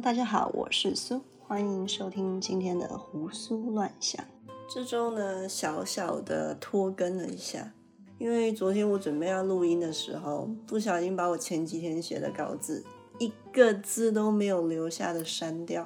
[0.00, 4.24] 大家好，我是苏，欢迎收听今天的胡思乱想。
[4.72, 7.72] 这周呢，小小的拖更了一下，
[8.18, 12.84] 因为昨天我准备要录音的时候，不小心把我前几天写的稿子
[13.18, 15.84] 一个字都没有留下的删掉，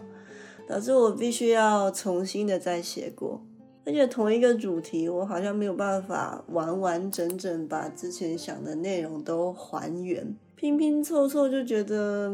[0.69, 3.41] 导致我必须要重新的再写过。
[3.87, 12.31] 而且同一个主题，我好像没有办法完完整整把之前想的内容都还原，拼拼凑凑就觉得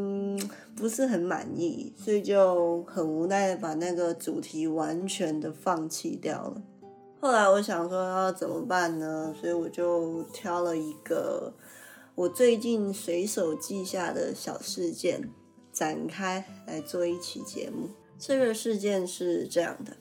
[0.76, 6.62] 不是很满意，所以就很无奈的把那个主题完全的放弃掉了。
[7.20, 9.34] 后来我想说要怎么办呢？
[9.40, 11.54] 所以我就挑了一个
[12.14, 15.30] 我最近随手记下的小事件
[15.72, 17.88] 展开来做一期节目。
[18.18, 19.96] 这个事件是这样的。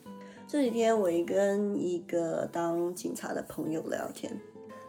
[0.45, 4.37] 这几天我跟一个当警察的朋友聊天，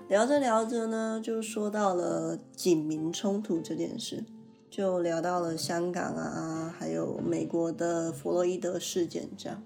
[0.08, 4.24] 聊着聊着呢，就说到了警民冲突这件事，
[4.70, 9.62] 就聊到了香港啊，还有美国的弗洛伊德事件这样。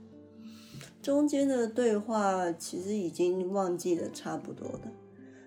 [1.01, 4.93] 中间的对话其实已经忘记的差不多了，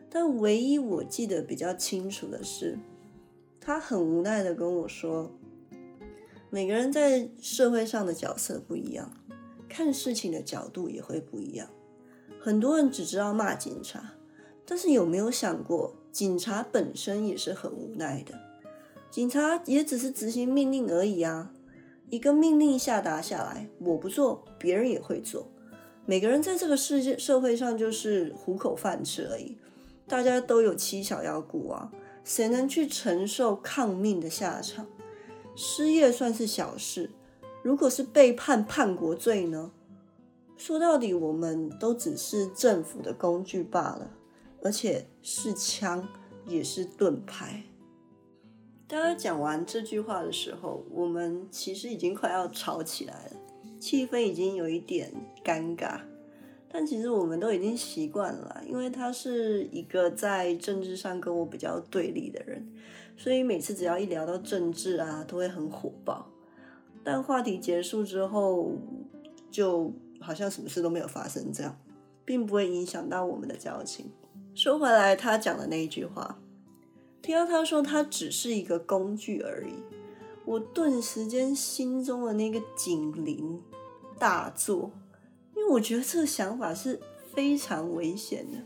[0.10, 2.80] 但唯一我记得比较清楚的是，
[3.60, 5.30] 他很无奈的跟我说，
[6.50, 9.12] 每个人在社会上的角色不一样。
[9.68, 11.68] 看事情的角度也会不一样。
[12.40, 14.14] 很多人只知道骂警察，
[14.66, 18.34] 但是有没有想过，警察本身也是很无奈的。
[19.12, 21.52] 警察也只是执行命令而已啊。
[22.10, 25.48] 一个命令下达下来，我不做，别人也会做。
[26.06, 29.58] 每个人在这个世界社会上就是糊口饭吃而已。
[30.08, 31.92] 大家都有七小要顾啊，
[32.24, 34.86] 谁能去承受抗命的下场？
[35.56, 37.10] 失业算是小事。
[37.64, 39.72] 如果是被判叛国罪呢？
[40.58, 44.12] 说到底，我们都只是政府的工具罢了，
[44.66, 46.08] 而且是枪
[46.48, 47.62] 也是盾牌。
[48.88, 53.32] 当他讲完这句话的时候，我们其实已经快要吵起来了，
[53.80, 56.00] 气氛已经有一点尴尬。
[56.68, 62.68] 但其实我们都已经习惯了，因为他是一个在政治上跟我比较对立的人，
[63.16, 66.28] 所以每次只要一聊到政治啊，都会很火爆。
[67.04, 68.72] 但话题结束之后，
[69.52, 71.78] 就好像什么事都没有发生，这样
[72.26, 74.10] 并不会影响到我们的交情。
[74.56, 76.40] 说回来，他讲的那一句话，
[77.22, 79.74] 听到他说他只是一个工具而已，
[80.46, 83.62] 我顿时间心中的那个警铃
[84.18, 84.90] 大作，
[85.58, 87.02] 因为我觉得这个想法是
[87.34, 88.60] 非常危险的。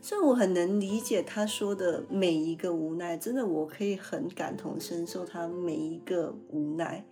[0.00, 7.04] 虽然我很能理解他说的每一个无奈，真的我可以很感同身受他每一个无奈。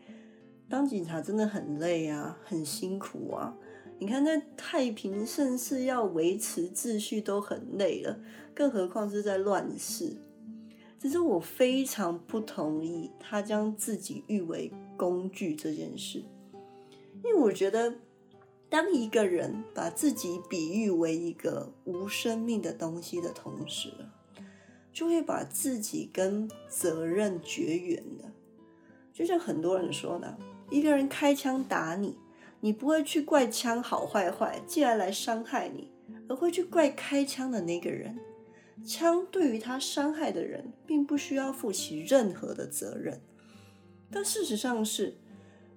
[0.70, 3.54] 当警察真的很累啊，很辛苦啊！
[4.00, 8.18] 你看，在太平盛世要维持秩序都很累了，
[8.54, 10.16] 更何况是在乱世。
[10.98, 16.24] 只是我非常不同意他将自己誉为工具这件事，
[17.22, 17.94] 因为我觉得，
[18.70, 23.92] 当一个人把自己比喻为一个无生命的东西的同时，
[24.94, 28.32] 就会把自己跟责任绝缘了。
[29.12, 30.38] 就像很多人说的。
[30.70, 32.16] 一个人开枪打你，
[32.60, 35.90] 你不会去怪枪好坏坏，既然来伤害你，
[36.28, 38.18] 而会去怪开枪的那个人。
[38.84, 43.20] 枪对于他伤害的人，并不需要负起任何的责任。
[44.10, 45.18] 但事实上是，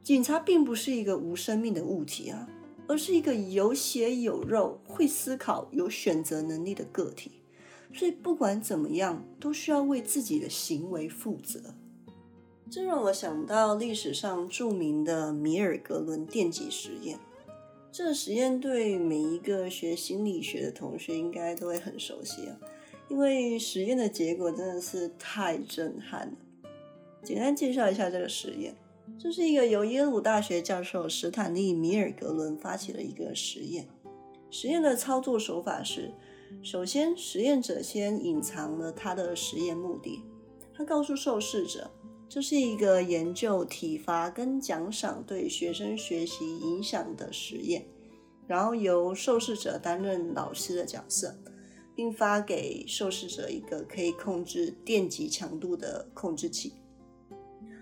[0.01, 2.47] 警察并不是一个无生命的物体啊，
[2.87, 7.43] 而是一个有血有肉、会思考、有选择能力的个体。
[7.93, 11.75] 所以不管怎么样，都需要为自己的行为负责。
[12.73, 17.19] 这让我想到历史上著名的米尔格伦电极实验。
[17.91, 22.57] 这实验对每一个学心理学的同学应该都会很熟悉啊，
[23.09, 26.33] 因为实验的结果真的是太震撼了。
[27.21, 28.73] 简单介绍一下这个实验，
[29.19, 33.87] 这是一个由耶鲁大学教授史坦利·米尔格伦发起的一个实验。
[34.49, 36.11] 实验的操作手法是：
[36.63, 40.23] 首先，实验者先隐藏了他的实验目的，
[40.75, 41.91] 他告诉受试者。
[42.33, 47.85] 这是一个研究体罚跟奖赏对学生学习影响的实验，
[48.47, 51.37] 然后由受试者担任老师的角色，
[51.95, 56.73] 并发给受试者一个可以控制电极强度的控制器。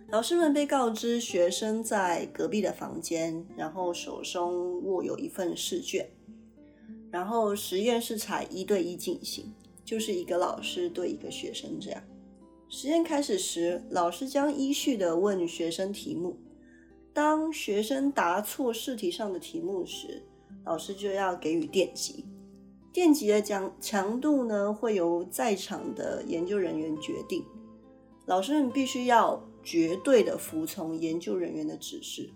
[0.10, 6.10] 老师们被告知学生在隔壁的房间，然后手中握有一份试卷，
[7.10, 9.54] 然后实验是采一对一进行，
[9.86, 12.04] 就是一个老师对一个学生这样。
[12.74, 16.38] 实验开始时，老师将依序的问学生题目。
[17.14, 20.24] 当学生答错试题上的题目时，
[20.64, 22.26] 老师就要给予电极。
[22.94, 27.44] 电极的强强度呢，会由在场的研究人员决定。
[28.26, 32.30] 老师们必须要绝对的服从研究人员的指示。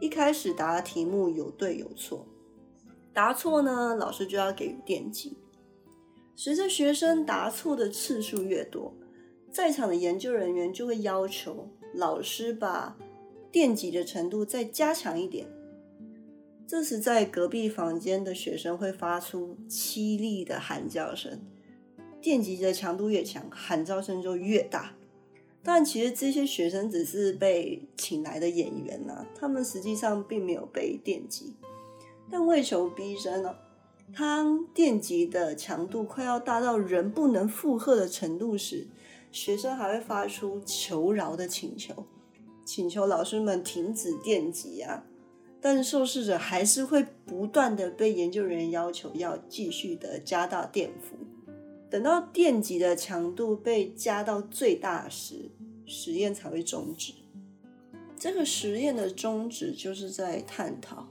[0.00, 2.26] 一开始答题目有对有错，
[3.12, 5.36] 答错呢，老师就要给予电击。
[6.34, 8.92] 随着学生答错的次数越多，
[9.50, 12.96] 在场的研究人员就会要求老师把
[13.50, 15.46] 电击的程度再加强一点。
[16.66, 21.40] 这时，在隔壁房间的学生会发出凄厉的喊叫声。
[22.20, 24.94] 电击的强度越强，喊叫声就越大。
[25.64, 31.56] 但其实这些学生只是被请来的演员呐，他们实际上并没有被电击。
[32.30, 33.56] 但为求逼真呢，
[34.16, 38.86] 当电击的强度快要大到人不能负荷的程度时，
[39.30, 42.06] 学生还会发出求饶的请求，
[42.64, 45.04] 请求老师们停止电击啊。
[45.60, 51.16] 但受试者还是会不断的被研究人员要求要继续的加大电伏。
[51.90, 55.50] 等到电极的强度被加到最大时，
[55.84, 57.12] 实验才会终止。
[58.16, 61.08] 这个实验的宗旨就是在探讨，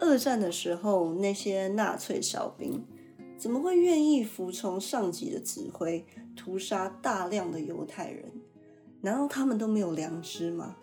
[0.00, 2.84] 二战的时候那些纳粹小兵
[3.38, 6.04] 怎么会愿意服从上级的指挥，
[6.36, 8.32] 屠杀大量的犹太人？
[9.00, 10.76] 难道他们都没有良知吗？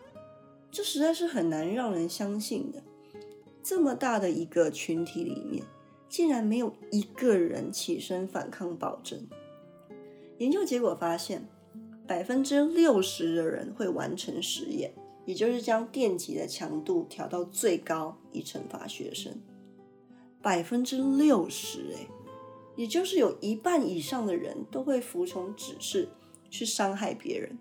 [0.71, 2.81] 这实在是很难让人相信的。
[3.61, 5.63] 这么大的一个群体里面。
[6.11, 9.17] 竟然没有一个人起身反抗暴政。
[10.39, 11.47] 研究结果发现，
[12.05, 14.93] 百分之六十的人会完成实验，
[15.25, 19.33] 也就是将电极的强度调到最高以惩罚学生。
[20.41, 22.05] 百分之六十，哎，
[22.75, 26.09] 也就是有一半以上的人都会服从指示
[26.49, 27.57] 去伤害别人，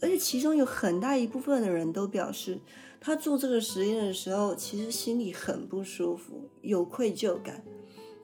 [0.00, 2.60] 而且其中有很大一部分的人都表示。
[3.00, 7.62] 他做这个实验的时候，其实心里很不舒服，有愧疚感，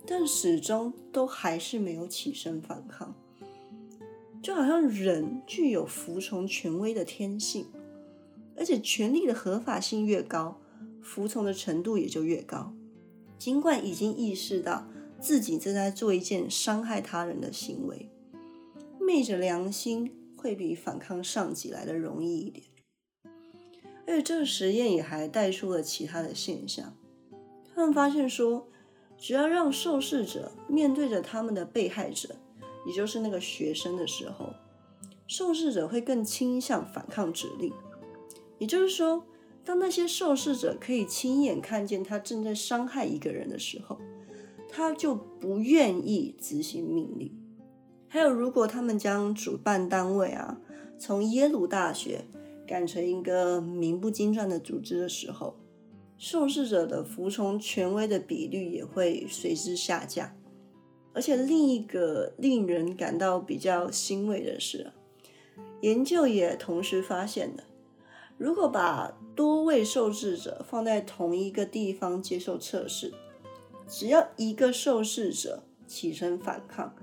[0.05, 3.15] 但始终都还是没有起身反抗。
[4.43, 7.67] 就好像人具有服从权威的天性，
[8.57, 10.61] 而且权力的合法性越高，
[11.01, 12.75] 服从的程度也就越高。
[13.39, 14.89] 尽管已经意识到
[15.25, 18.11] 自己正在做一件伤害他人的行为，
[19.01, 22.67] 昧着良心会比反抗上级来的容易一点。
[24.07, 26.95] 而且这个实验也还带出了其他的现象。
[27.75, 28.69] 他们发现说，
[29.17, 32.37] 只要让受试者面对着他们的被害者，
[32.87, 34.53] 也就是那个学生的时候，
[35.27, 37.73] 受试者会更倾向反抗指令。
[38.59, 39.25] 也就是说，
[39.65, 43.99] 当那些受试者可以亲眼看见他正在伤害一个人的时候，
[44.75, 47.31] 他就不愿意执行命令。
[48.09, 50.59] 还有，如果他们将主办单位啊，
[50.99, 52.25] 从耶鲁大学。
[52.67, 55.55] 改成一个名不经传的组织的时候，
[56.17, 60.35] 受试者的服从权威的比率也会随之下降。
[61.13, 64.91] 而且另一个令人感到比较欣慰的是，
[65.83, 67.65] 研究也同时发现的，
[68.39, 73.13] 如果把多位受试者放在同一个地方接受测试，
[73.87, 76.95] 只要一个受试者起身反抗，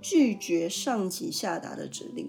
[0.00, 2.28] 拒绝上级下达的指令。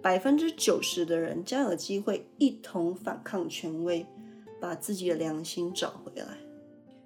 [0.00, 4.04] 百分之九十的人将有机会一同反抗权威，
[4.60, 6.38] 把自己的良心找回来。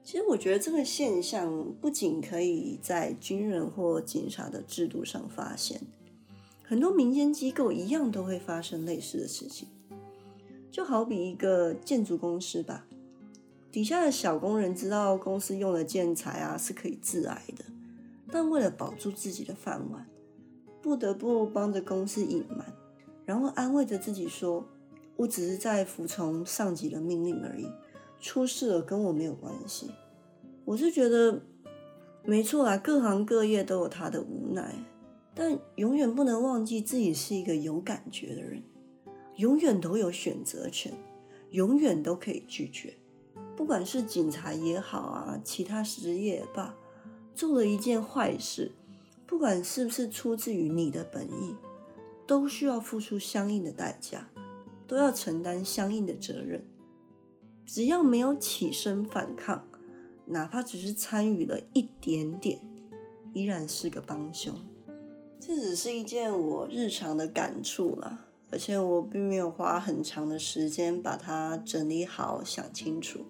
[0.03, 5.81] 其实，我觉得这个现象不仅可以在军人或警察的制度上发现，
[6.63, 9.69] 很多民间机构一样都会发生类似的事情。
[10.71, 12.87] 就好比一个建筑公司吧，
[13.77, 17.63] 底下的小工人知道公司用的建材啊是可以致癌的，
[18.33, 20.09] 但为了保住自己的饭碗，
[20.81, 22.65] 不得不帮着公司隐瞒。
[23.27, 24.67] 然后安慰着自己说
[25.17, 27.69] ：“我只是在服从上级的命令而已，
[28.19, 29.91] 出事了跟我没有关系。”
[30.65, 31.43] 我是觉得
[32.25, 34.75] 没错啊，各行各业都有他的无奈，
[35.35, 38.63] 但永远不能忘记自己是一个有感觉的人，
[39.37, 40.95] 永远都有选择权，
[41.51, 42.95] 永远都可以拒绝。
[43.57, 46.75] 不管是警察也好啊，其他职业也罢，
[47.35, 48.73] 做了一件坏事，
[49.27, 51.57] 不管是不是出自于你的本意。
[52.29, 54.29] 都需要付出相应的代价，
[54.89, 56.67] 都要承担相应的责任。
[57.65, 59.65] 只要没有起身反抗，
[60.25, 62.61] 哪怕只是参与了一点点，
[63.33, 64.53] 依然是个帮凶。
[65.39, 73.27] 这只是一件我日常的感触啦，而且我并没有花很长的时间把它整理好、想清楚，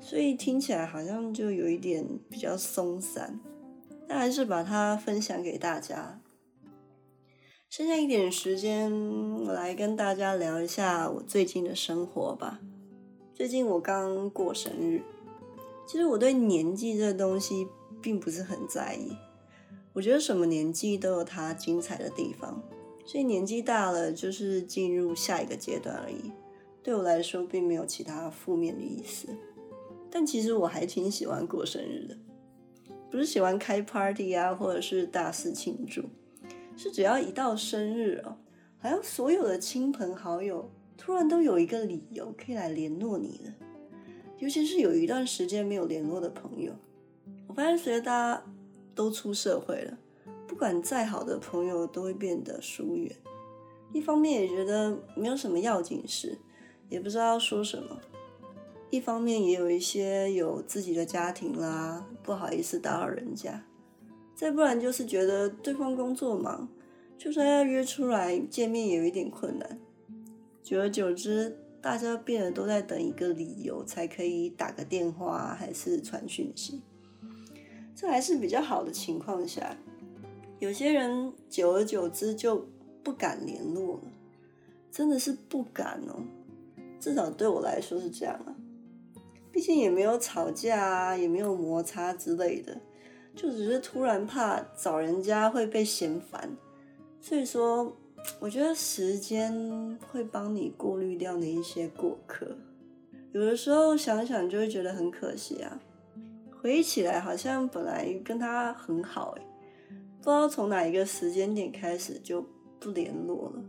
[0.00, 3.40] 所以听起来好像就有一点比较松散。
[4.06, 6.20] 但还是把它分享给大家。
[7.70, 8.92] 剩下一点时间，
[9.46, 12.60] 我来跟大家聊一下我最近的生活吧。
[13.34, 15.02] 最近我刚过生日，
[15.88, 17.66] 其实我对年纪这东西
[18.02, 19.16] 并不是很在意。
[19.94, 22.62] 我觉得什么年纪都有它精彩的地方，
[23.04, 26.32] 所以年纪大了就是进入下一个阶段而已。
[26.82, 29.28] 对我来说，并没有其他负面的意思。
[30.10, 32.16] 但其实我还挺喜欢过生日的，
[33.10, 36.02] 不是喜欢开 party 啊，或者是大肆庆祝，
[36.76, 38.36] 是只要一到生日哦，
[38.78, 43.52] 好像所有的亲朋好友突然都有一个理由可以来联络你了。
[44.38, 46.72] 尤其是有一段时间没有联络的朋友，
[47.48, 48.44] 我发现随着大家
[48.94, 49.98] 都出社会了，
[50.54, 53.10] 不管再好的朋友都会变得疏远。
[53.92, 56.38] 一方面也觉得没有什么要紧事，
[56.88, 57.98] 也不知道要说什么。
[58.88, 63.64] 一方面也有一些有自己的家庭啦，不好意思打扰人家；
[64.36, 66.68] 再不然就是觉得对方工作忙，
[67.18, 69.80] 就算要约出来见面也有一点困难。
[70.62, 76.80] 久而久之，大家变得都在等一个理由才可以打个电话还是传讯息。
[77.96, 79.76] 这还是比较好的情况下，
[80.64, 82.66] 有些人久而久之就
[83.02, 84.04] 不敢联络了，
[84.90, 86.22] 真的是不敢哦。
[86.98, 88.56] 至少对我来说是这样啊。
[89.52, 92.80] 毕竟也没有吵架啊，也没有摩擦之类的，
[93.36, 96.56] 就只是突然怕找人家会被嫌烦，
[97.20, 97.94] 所以说
[98.40, 102.56] 我觉得时间会帮你过滤掉那一些过客。
[103.32, 105.78] 有的时候想想就会觉得很可惜啊，
[106.58, 109.42] 回忆起来好像本来跟他很好哎，
[110.24, 112.42] 不知道从哪一个时间点开始就
[112.80, 113.62] 不联络了，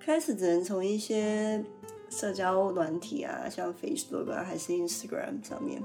[0.00, 1.64] 开始只能从一些。
[2.10, 5.82] 社交软体啊，像 Facebook 啊，还是 Instagram 上面，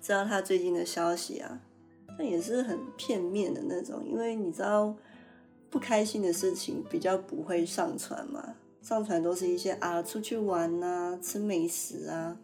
[0.00, 1.60] 知道他最近的消息啊，
[2.16, 4.94] 但也是很片面的那种，因为你知道
[5.68, 12.36] 不开心的事情比较不会上传嘛，上传都是一些啊出去玩啊，吃美食啊，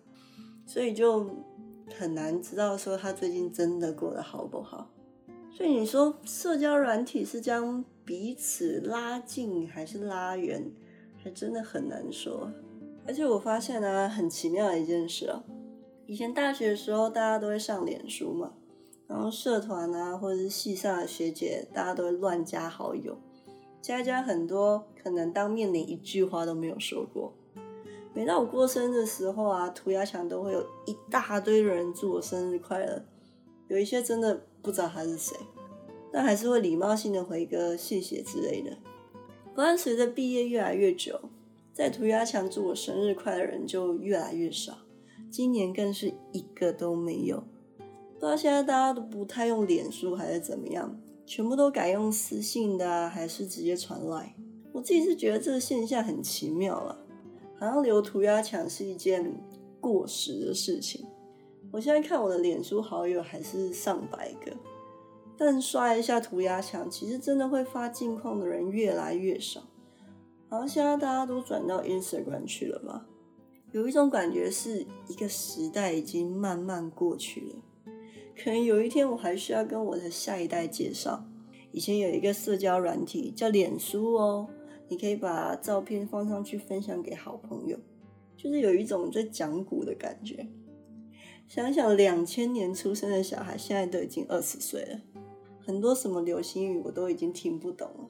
[0.67, 1.31] 所以就
[1.97, 4.91] 很难知道说他最近真的过得好不好。
[5.55, 10.73] 所以你说社交软体是将彼此拉近还是拉远，
[11.23, 12.51] 还真的很难说。
[13.07, 15.43] 而且我发现呢，很奇妙的一件事哦。
[16.07, 18.53] 以前大学的时候，大家都会上脸书嘛，
[19.07, 23.17] 然后社团啊，或者是系上的学姐，大家都会乱加好友，
[23.81, 27.33] 加加很多，可能当面连一句话都没有说过。
[28.15, 33.05] 每到我过生日的时候啊，涂鸦墙都会有一大堆人祝我生日快乐，
[33.69, 35.37] 有一些真的不知道他是谁，
[36.13, 38.77] 但还是会礼貌性的回个谢谢之类的。
[39.51, 41.21] 不过随着毕业越来越久。
[41.75, 44.77] 在涂鸦墙祝我生日快乐的人就越来越少，
[45.31, 47.43] 今年更是一个都没有。
[47.79, 54.37] 不知道现在大家都不太用脸书还是怎么样，全部都改用私信的，还是直接传来。
[54.71, 57.07] 我自己是觉得这个现象很奇妙了，
[57.59, 59.35] 好像留涂鸦墙是一件
[59.81, 61.07] 过时的事情。
[61.73, 64.53] 我现在看我的脸书好友还是上百个，
[65.39, 69.63] 但刷一下涂鸦墙，其实真的会发近况的人越来越少。
[70.51, 73.07] 好像现在大家都转到 Instagram 去了吧？
[73.73, 77.57] 有一种感觉是一个时代已经慢慢过去了。
[78.37, 81.25] 可能有一天我还需要跟我的下一代介绍，
[81.71, 84.47] 以前有一个社交软体叫脸书哦，
[84.89, 87.79] 你可以把照片放上去分享给好朋友，
[88.37, 90.47] 就是有一种在讲古的感觉。
[91.55, 94.99] 想想两千年出生的小孩，现在都已经二十岁了，
[95.61, 98.09] 很多什么流行语我都已经听不懂了。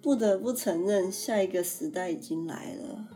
[0.00, 3.08] 不得不承认，下一个时代已经来了。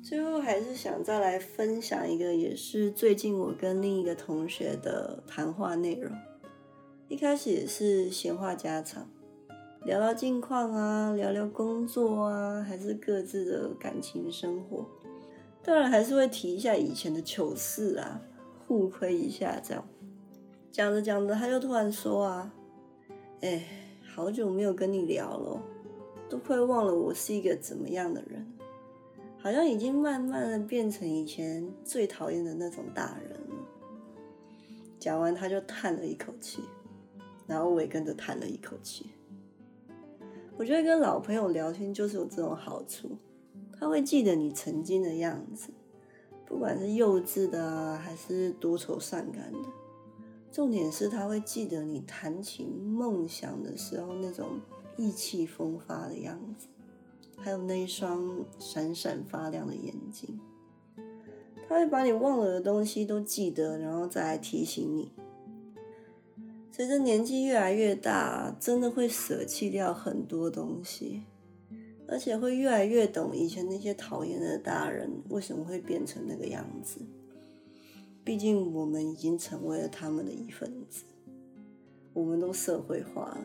[0.00, 6.16] 最后还是想再来分享一个，也是最近我跟另一个同学的谈话内容。
[7.08, 9.10] 一开始也是闲话家常，
[9.84, 14.86] 聊聊近况啊，聊聊工作啊，还是各自的感情生活。
[15.64, 18.22] 当然还是会提一下以前的糗事啊，
[18.66, 19.84] 互亏一下这样。
[20.72, 22.52] 讲着讲着，他就突然说啊
[23.40, 23.64] ：“哎，
[24.14, 25.62] 好久没有跟你聊了。”
[26.28, 28.44] 都快忘了我是一个怎么样的人，
[29.38, 33.56] 好像已经慢慢的变成以前最讨厌的那种大人了。
[34.98, 36.62] 讲完他就叹了一口气，
[37.46, 39.06] 然后我也跟着叹了一口气。
[40.56, 43.16] 我觉得跟老朋友聊天就是有这种好处，
[43.78, 45.70] 他会记得你曾经的样子，
[46.46, 49.68] 不管是幼稚的还是多愁善感的，
[50.50, 54.60] 重点是他会记得你谈起梦想的时候那种。
[54.98, 56.68] 意气风发的样子，
[57.36, 60.40] 还有那一双闪闪发亮的眼睛，
[61.68, 65.12] 他会把你忘了的东西都记得，然后再来提醒你。
[66.72, 71.24] 随着年纪越来越大，真的会舍弃掉很多东西，
[72.08, 77.00] 而且会越来越懂以前那些讨厌的大人为什么会变成那个样子。
[78.24, 81.04] 毕竟我们已经成为了他们的一份子，
[82.12, 83.38] 我们都社会化了。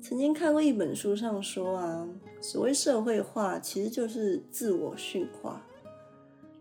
[0.00, 2.08] 曾经看过一本书上说啊，
[2.40, 5.66] 所谓社会化其实就是自我驯化，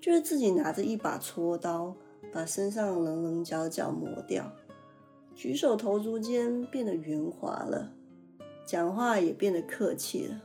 [0.02, 1.96] 就是自己拿着一把锉刀，
[2.34, 4.52] 把身上棱棱角角磨掉，
[5.36, 7.92] 举手投足间变得圆滑了，
[8.66, 10.42] 讲话也变得客气了，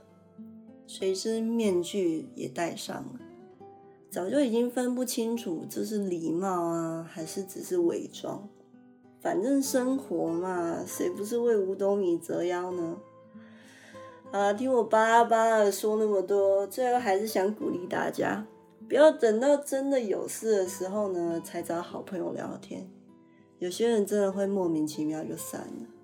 [0.87, 3.21] 随之面具也戴上了，
[4.11, 8.49] 早就已经分不清楚这是礼貌啊，还是只是伪装。
[9.21, 12.97] 反正生活嘛，谁不是为五斗米折腰呢？
[14.33, 18.47] 啊，听我巴拉巴拉的说那么多，最后还是想鼓励大家，
[18.89, 22.89] 不要等到真的有事的时候呢，才找好朋友聊天。
[23.59, 26.00] 有些人真的会莫名其妙就散了。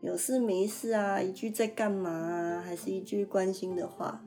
[0.00, 4.24] 有事没事啊，一句在干嘛啊，还是一句关心的话，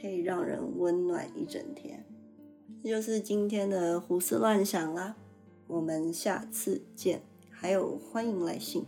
[0.00, 2.04] 可以让人温暖一整天。
[2.82, 5.16] 这就是今天的胡思乱想啦，
[5.68, 7.22] 我们下次见。
[7.50, 8.84] 还有，欢迎来信。